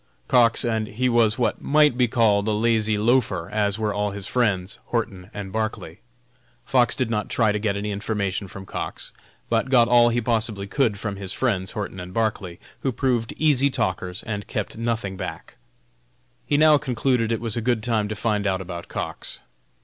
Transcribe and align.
Cox, 0.27 0.65
and 0.65 0.87
he 0.87 1.09
was 1.09 1.37
what 1.37 1.61
might 1.61 1.95
be 1.95 2.07
called 2.07 2.47
a 2.47 2.53
lazy 2.53 2.97
loafer, 2.97 3.51
as 3.51 3.77
were 3.77 3.93
also 3.93 4.15
his 4.15 4.25
friends, 4.25 4.79
Horton 4.85 5.29
and 5.31 5.51
Barclay. 5.51 5.99
Fox 6.65 6.95
did 6.95 7.11
not 7.11 7.29
try 7.29 7.51
to 7.51 7.59
get 7.59 7.77
any 7.77 7.91
information 7.91 8.47
from 8.47 8.65
Cox, 8.65 9.13
but 9.47 9.69
got 9.69 9.87
all 9.87 10.09
he 10.09 10.19
possibly 10.19 10.65
could 10.65 10.97
from 10.97 11.17
his 11.17 11.33
friends, 11.33 11.73
Horton 11.73 11.99
and 11.99 12.15
Barclay, 12.15 12.57
who 12.79 12.91
proved 12.91 13.35
easy 13.37 13.69
talkers 13.69 14.23
and 14.23 14.47
kept 14.47 14.75
nothing 14.75 15.17
back. 15.17 15.57
He 16.47 16.57
now 16.57 16.79
concluded 16.79 17.31
it 17.31 17.39
was 17.39 17.55
a 17.55 17.61
good 17.61 17.83
time 17.83 18.07
to 18.07 18.15
find 18.15 18.47
out 18.47 18.59
about 18.59 18.87
Cox. 18.87 19.41